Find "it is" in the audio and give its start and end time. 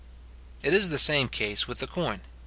0.63-0.89